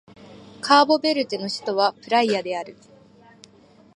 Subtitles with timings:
[0.63, 2.75] カーボベルデの首都はプライアである